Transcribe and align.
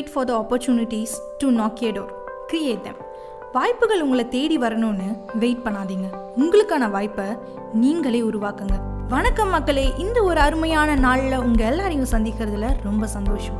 Wait 0.00 0.14
for 0.14 0.28
the 0.28 0.34
opportunities 0.40 1.14
to 1.38 1.46
knock 1.50 1.80
a 1.82 1.88
door 1.90 2.12
create 2.50 2.84
them. 2.84 2.94
வாய்ப்புகள் 3.52 4.02
உங்களை 4.02 4.28
தேடி 4.28 4.56
வரணும்னு 4.58 5.08
வெயிட் 5.42 5.64
பண்ணாதீங்க. 5.64 6.06
உங்களுக்கான 6.42 6.90
வாய்ப்பை 6.90 7.26
நீங்களே 7.72 8.20
உருவாக்குங்க. 8.20 8.76
வணக்கம் 9.08 9.50
மக்களே 9.50 9.84
இந்த 9.98 10.22
ஒரு 10.22 10.40
அருமையான 10.40 10.94
நாளில் 10.94 11.36
உங்கள் 11.38 11.66
எல்லாரையும் 11.66 12.10
சந்திக்கிறதுல 12.12 12.68
ரொம்ப 12.82 13.06
சந்தோஷம். 13.16 13.58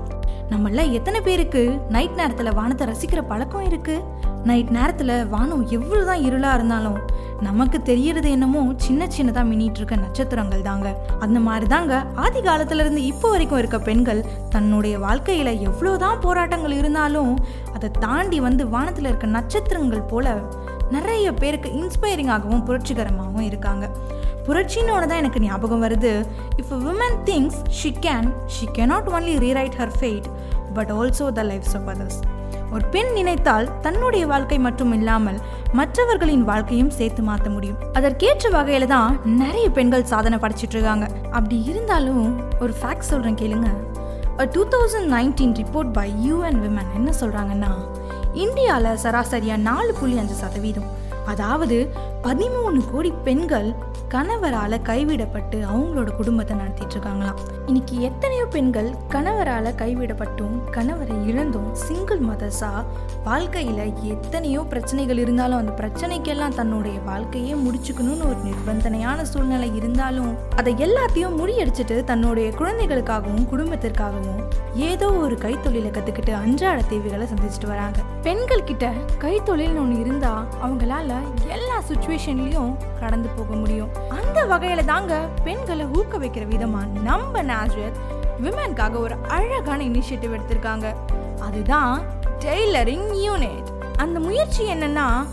நம்மள 0.53 0.93
எத்தனை 0.93 1.21
பேருக்கு 1.21 1.63
நைட் 1.89 2.17
நேரத்தில் 2.21 2.57
வானத்தை 2.61 2.87
ரசிக்கிற 2.93 3.23
பழக்கம் 3.29 3.69
இருக்குது 3.71 4.05
நைட் 4.45 4.73
நேரத்தில் 4.79 5.15
வானம் 5.27 5.67
எவ்வளோ 5.69 6.05
தான் 6.05 6.25
இருளாக 6.29 6.55
இருந்தாலும் 6.55 6.99
நமக்கு 7.41 7.79
தெரியறது 7.83 8.31
என்னமோ 8.31 8.63
சின்ன 8.77 9.07
சின்னதாக 9.17 9.49
மின்னிட்டு 9.51 9.81
இருக்க 9.81 9.97
நட்சத்திரங்கள் 9.97 10.63
தாங்க. 10.63 10.89
அந்த 11.19 11.39
மாதிரி 11.47 11.67
தாங்க 11.67 11.95
ஆதி 12.15 12.41
காலத்துல 12.41 12.83
இருந்து 12.85 13.03
இப்போ 13.05 13.29
வரைக்கும் 13.31 13.59
இருக்க 13.59 13.79
பெண்கள் 13.79 14.21
தன்னுடைய 14.51 14.99
வாழ்க்கையில் 14.99 15.53
எவ்வளோதான் 15.69 16.21
போராட்டங்கள் 16.21 16.75
இருந்தாலும் 16.81 17.33
அதை 17.75 17.91
தாண்டி 17.91 18.41
வந்து 18.41 18.69
வானத்தில் 18.69 19.05
இருக்க 19.05 19.27
நட்சத்திரங்கள் 19.27 20.09
போல 20.13 20.35
நிறைய 20.91 21.27
பேருக்கு 21.35 21.69
இன்ஸ்பைரிங்காகவும் 21.81 22.65
புரட்சிகரமாகவும் 22.69 23.49
இருக்காங்க. 23.51 23.87
புரட்சின்னு 24.47 25.07
தான் 25.11 25.21
எனக்கு 25.23 25.41
ஞாபகம் 25.41 25.83
வருது. 25.83 26.13
If 26.61 26.75
women 26.87 27.19
things 27.25 27.59
she 27.79 27.93
can 28.07 28.29
she 28.47 28.67
cannot 28.79 29.09
only 29.17 29.37
rewrite 29.47 29.79
her 29.79 29.97
fate 30.01 30.29
but 30.75 30.93
also 30.93 31.27
the 31.39 31.43
lifes 31.43 31.75
of 31.79 31.89
others 31.95 32.21
ஒரு 32.73 32.85
பெண் 32.85 33.13
நினைத்தால் 33.13 33.69
தன்னுடைய 33.81 34.25
வாழ்க்கை 34.27 34.59
மட்டும் 34.59 34.93
இல்லாமல் 34.93 35.39
மற்றவர்களின் 35.79 36.45
வாழ்க்கையும் 36.45 36.91
சேர்த்து 36.91 37.23
மாற்ற 37.23 37.51
முடியும். 37.51 37.77
அதற்கேற்ற 37.93 38.49
வகையில 38.51 38.87
தான் 38.87 39.21
நிறைய 39.25 39.71
பெண்கள் 39.71 40.11
சாதனை 40.13 40.39
படைச்சிட்டு 40.39 40.77
இருக்காங்க. 40.77 41.09
அப்படி 41.31 41.65
இருந்தாலும் 41.65 42.25
ஒரு 42.61 42.75
ஃபேக்ட் 42.81 43.11
சொல்றேன் 43.11 43.39
கேளுங்க. 43.43 43.71
Two 44.53 44.63
thousand 44.75 45.11
nineteen 45.17 45.55
report 45.61 45.93
by 45.93 46.09
UN 46.27 46.61
women 46.65 46.91
என்ன 46.95 47.13
சொல்றாங்கன்னா 47.21 47.73
இந்தியாவில் 48.45 48.99
சராசரியாக 49.03 49.61
நாலு 49.61 49.95
புள்ளி 50.01 50.19
அஞ்சு 50.19 50.35
சதவீதம். 50.35 50.89
அதாவது 51.27 51.91
பதிமூணு 52.23 52.91
கோடி 52.93 53.13
பெண்கள் 53.25 53.75
கணவரால் 54.09 54.83
கைவிடப்பட்டு 54.83 55.59
அவங்களோட 55.61 56.17
குடும்பத்தை 56.17 56.57
நடத்திட்டு 56.57 56.99
இருக்காங்களாம். 56.99 57.37
இன்னைக்கு 57.67 58.01
எத்தனையோ 58.01 58.47
பெண்கள் 58.47 58.95
கணவரால் 59.09 59.69
கைவிடப்பட்டும் 59.77 60.57
கணவரை 60.71 61.27
இழந்தும் 61.27 61.75
சிங்கிள் 61.75 62.21
மதர்ஸா 62.21 62.85
வாழ்க்கையில் 63.25 63.95
எத்தனையோ 64.03 64.61
பிரச்சனைகள் 64.61 65.19
இருந்தாலும் 65.19 65.59
அந்த 65.59 65.73
பிரச்சனைக்கெல்லாம் 65.73 66.55
தன்னுடைய 66.55 67.01
வாழ்க்கையே 67.01 67.53
முடிச்சுக்கணும்னு 67.53 68.27
ஒரு 68.27 68.39
நிர்பந்தனையான 68.45 69.23
சூழ்நிலை 69.23 69.77
இருந்தாலும் 69.77 70.37
அதை 70.57 70.75
எல்லாத்தையும் 70.75 71.39
முறியடிச்சிட்டு 71.39 72.05
தன்னுடைய 72.05 72.51
குழந்தைகளுக்காகவும் 72.51 73.49
குடும்பத்திற்காகவும் 73.51 74.43
ஏதோ 74.75 75.13
ஒரு 75.13 75.35
கைத்தொழிலை 75.35 75.91
கற்றுக்கிட்டு 75.91 76.33
அன்றாட 76.33 76.83
தேவைகளை 76.83 77.27
சந்திச்சுட்டு 77.27 77.67
வராங்க. 77.67 77.99
பெண்கள் 78.23 78.65
கிட்ட 78.65 78.93
கைத்தொழில்னு 79.19 79.79
ஒன்று 79.79 80.01
இருந்தா 80.01 80.47
அவங்களால 80.63 81.20
எல்லா 81.49 81.83
சுச்சுவேஷன்லேயும் 81.89 82.73
கடந்து 83.01 83.29
போக 83.29 83.55
முடியும். 83.55 83.91
அந்த 84.09 84.45
வகையில் 84.45 84.85
தாங்க 84.85 85.29
பெண்களை 85.45 85.87
ஊக்க 85.87 86.19
வைக்கிற 86.19 86.47
விதமாக 86.47 86.87
நம்ம 86.87 87.43
நாஜத் 87.43 88.01
விமனுக்காக 88.43 88.97
ஒரு 88.99 89.15
அழகான 89.29 89.85
இனிஷியேட்டிவ் 89.85 90.37
எடுத்திருக்காங்க. 90.37 90.95
அதுதான் 91.41 92.01
டெய்லரிங் 92.39 93.09
யூனிட் 93.27 93.69
அந்த 93.97 94.21
முயற்சி 94.21 94.65
என்னன்னா 94.65 95.27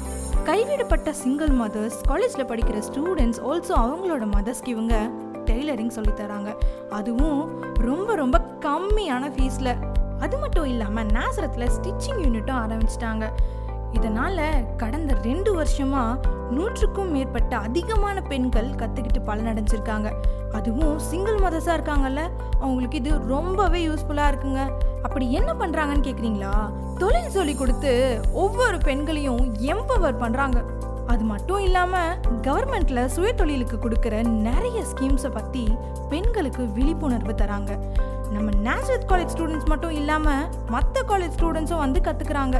கைவிடப்பட்ட 0.44 1.12
சிங்கிள் 1.12 1.50
மதர்ஸ் 1.50 2.02
காலேஜில் 2.08 2.46
படிக்கிற 2.46 2.82
ஸ்டூடெண்ட்ஸ் 2.90 3.42
ஆல்சோ 3.50 3.74
அவங்களோட 3.86 4.26
மதர்ஸ்க்கு 4.36 4.68
இவங்க 4.68 5.10
டெய்லரிங் 5.46 5.96
சொல்லித்தராங்க 5.96 6.56
அதுவும் 6.90 7.64
ரொம்ப 7.74 8.16
ரொம்ப 8.16 8.38
கம்மியான 8.62 9.32
ஃபீஸில் 9.36 9.74
அது 10.20 10.38
மட்டும் 10.38 10.66
இல்லாமல் 10.66 11.06
நேசரத்தில் 11.06 11.70
ஸ்டிச்சிங் 11.70 12.22
யூனிட்டும் 12.24 12.62
ஆரம்பிச்சிட்டாங்க. 12.64 13.26
இதனால் 13.94 14.66
கடந்த 14.78 15.12
ரெண்டு 15.24 15.56
வருஷமாக 15.56 16.36
நூற்றுக்கும் 16.52 17.12
மேற்பட்ட 17.12 17.58
அதிகமான 17.58 18.22
பெண்கள் 18.22 18.70
கற்றுக்கிட்டு 18.82 19.22
பலனடைஞ்சிருக்காங்க. 19.30 20.10
அதுவும் 20.52 21.00
சிங்கிள் 21.00 21.40
மதர்ஸா 21.40 21.74
இருக்காங்கல்ல 21.78 22.22
அவங்களுக்கு 22.60 22.98
இது 22.98 23.12
ரொம்பவே 23.28 23.80
யூஸ்ஃபுல்லாக 23.88 24.32
இருக்குங்க. 24.32 24.62
அப்படி 25.02 25.32
என்ன 25.32 25.54
பண்ணுறாங்கன்னு 25.54 26.08
கேட்குறீங்களா 26.08 26.54
தொழில் 26.98 27.36
சொல்லி 27.38 27.56
கொடுத்து 27.56 28.22
ஒவ்வொரு 28.34 28.78
பெண்களையும் 28.78 29.44
எம்பவர் 29.74 30.22
பண்ணுறாங்க 30.24 30.60
அது 31.08 31.24
மட்டும் 31.24 31.60
இல்லாமல் 31.60 32.16
கவர்மெண்ட்டில் 32.42 33.06
சுய 33.06 33.34
தொழிலுக்கு 33.34 33.78
கொடுக்குற 33.78 34.16
நிறைய 34.28 34.84
ஸ்கீம்ஸை 34.92 35.32
பற்றி 35.32 35.78
பெண்களுக்கு 36.10 36.64
விழிப்புணர்வு 36.78 37.34
தராங்க. 37.34 37.72
நம்ம 38.32 38.50
நேச்சுரல் 38.68 39.08
காலேஜ் 39.12 39.34
ஸ்டூடெண்ட்ஸ் 39.36 39.70
மட்டும் 39.72 39.92
இல்லாமல் 39.92 40.48
மற்ற 40.70 41.02
காலேஜ் 41.02 41.36
ஸ்டூடெண்ட்ஸும் 41.38 41.84
வந்து 41.86 42.02
கற்றுக்குறாங்க 42.08 42.58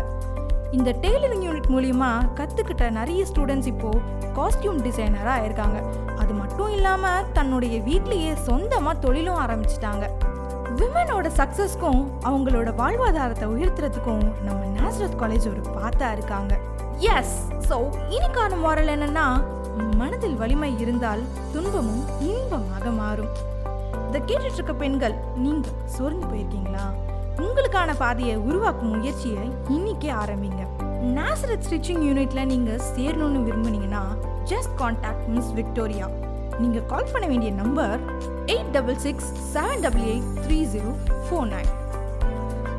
இந்த 0.72 0.96
டெய்லரிங் 1.02 1.44
யூனிட் 1.48 1.70
மூலியமா 1.74 2.10
கற்றுக்கிட்ட 2.36 2.90
நிறைய 2.90 3.26
ஸ்டூடெண்ட்ஸ் 3.26 3.66
இப்போது 3.66 4.02
காஸ்டியூம் 4.38 4.80
டிசைனராக 4.86 5.36
ஆயிருக்காங்க 5.36 5.78
அது 6.18 6.34
மட்டும் 6.34 6.72
இல்லாமல் 6.72 7.26
தன்னுடைய 7.34 7.80
வீட்லேயே 7.80 8.34
சொந்தமாக 8.34 9.00
தொழிலும் 9.00 9.38
ஆரம்பிச்சிட்டாங்க. 9.38 10.06
விமனோட 10.80 11.28
சக்ஸஸ்க்கும் 11.40 12.02
அவங்களோட 12.24 12.70
வாழ்வாதாரத்தை 12.76 13.48
உயர்த்துறதுக்கும் 13.54 14.26
நம்ம 14.44 14.60
நேசரத் 14.78 15.20
காலேஜ் 15.22 15.48
ஒரு 15.54 15.62
பாத்தா 15.80 16.12
இருக்காங்க. 16.12 16.58
எஸ் 17.00 17.38
ஸோ 17.70 17.78
இன்னைக்கான 18.10 18.60
மாரல் 18.66 18.94
என்னன்னா 18.96 19.28
மனதில் 19.96 20.36
வலிமை 20.36 20.80
இருந்தால் 20.80 21.24
துன்பமும் 21.54 22.06
இன்பமாக 22.20 22.90
மாறும். 22.90 23.34
இதை 24.10 24.22
கேட்டுட்டு 24.22 24.54
இருக்க 24.54 24.74
பெண்கள் 24.74 25.16
நீங்க 25.36 25.68
சோர்ந்து 25.86 26.28
போயிருக்கீங்களா? 26.28 26.86
உங்களுக்கான 27.44 27.98
பாதையை 27.98 28.36
உருவாக்கும் 28.36 28.92
முயற்சியை 28.98 29.44
இன்னைக்கே 29.70 30.10
ஆரம்பிங்க. 30.22 30.62
நாசரத் 31.18 31.66
ஸ்டிச்சிங் 31.68 32.04
யூனிட்ல 32.08 32.46
நீங்க 32.46 32.72
சேரணும்னு 32.94 33.42
விரும்புனீங்கன்னா 33.48 34.02
ஜஸ்ட் 34.52 34.74
கான்டாக்ட் 34.78 35.28
மிஸ் 35.28 35.52
விக்டோரியா 35.54 36.08
நீங்க 36.60 36.80
கால் 36.92 37.12
பண்ண 37.14 37.26
வேண்டிய 37.28 37.52
number 37.52 38.00
eight 38.46 38.72
double 38.72 38.98
six 38.98 39.28
seven 39.54 39.84
double 39.86 40.06
eight 40.14 40.30
three 40.46 40.58
zero 40.74 40.94
four 41.26 41.50
nine 41.54 41.70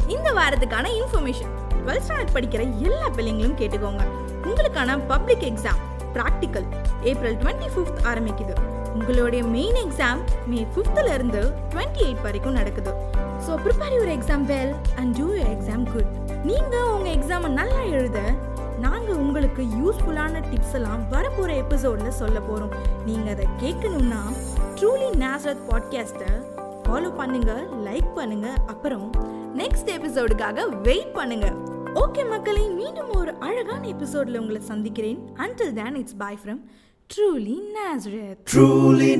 இந்த 0.06 0.32
வாரத்துக்கான 0.38 0.91
இன்ஃபர்மேஷன் 1.00 1.52
டுவெல்த் 1.76 2.06
ஸ்டாண்டர்ட் 2.06 2.34
படிக்கிற 2.36 2.64
எல்லா 2.88 3.08
பிள்ளைங்களும் 3.18 3.58
கேட்டுக்கோங்க. 3.60 4.02
உங்களுக்கான 4.48 4.98
public 5.06 5.47
exam 5.50 5.80
practical 6.16 6.66
April 7.02 7.36
twenty 7.36 7.70
fifth 7.76 8.02
ஆரம்பிக்குது. 8.12 8.56
உங்களுடைய 8.94 9.44
மெயின் 9.44 9.80
எக்ஸாம் 9.86 10.20
மே 10.47 10.66
ஃபிஃப்த்ல 10.74 11.14
இருந்து 11.14 11.42
டுவெண்ட்டி 11.72 12.02
எயிட் 12.08 12.22
வரைக்கும் 12.22 12.52
நடக்குது. 12.52 12.92
So 13.47 13.53
prepare 13.65 13.94
your 13.97 14.12
exam 14.19 14.44
well 14.44 14.75
and 14.97 15.19
do 15.19 15.26
your 15.34 15.50
exam 15.56 15.84
good 15.93 16.10
நீங்கள் 16.44 16.82
உங்கள் 16.82 17.15
எக்ஸாமை 17.16 17.49
நல்லா 17.50 17.81
எழுத 17.82 18.21
நாங்கள் 18.81 19.15
உங்களுக்கு 19.15 19.62
யூஸ்ஃபுல்லான 19.62 20.43
டிப்ஸ் 20.50 20.75
எல்லாம் 20.75 21.06
வரப்போகிற 21.10 21.56
எபிசோடில் 21.56 22.10
சொல்ல 22.10 22.41
போகிறோம் 22.41 22.75
நீங்கள் 23.04 23.32
அதை 23.32 23.47
கேட்கணும்னா 23.62 24.21
ட்ரூலி 24.81 25.09
நேசரத் 25.16 25.65
பாட்காஸ்ட்டை 25.69 26.31
ஃபாலோ 26.84 27.10
பண்ணுங்கள் 27.19 27.65
லைக் 27.87 28.15
பண்ணுங்க. 28.15 28.48
அப்புறம் 28.66 29.12
நெக்ஸ்ட் 29.56 29.91
எபிசோடுக்காக 29.98 30.82
வெயிட் 30.82 31.12
பண்ணுங்கள் 31.15 31.56
ஓகே 31.94 32.28
மக்களை 32.28 32.69
மீண்டும் 32.69 33.10
ஒரு 33.10 33.34
அழகான 33.38 33.88
எபிசோட்ல 33.88 34.37
உங்களை 34.37 34.60
சந்திக்கிறேன். 34.60 35.19
Until 35.37 35.72
then 35.72 35.97
it's 35.97 36.16
bye 36.16 36.38
from 36.44 36.60
truly 37.10 37.59
Nazareth 37.77 38.44
Truly 38.44 39.16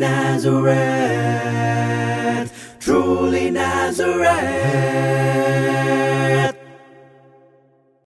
Nazareth, 2.29 2.77
truly 2.79 3.51
Nazareth. 3.51 5.28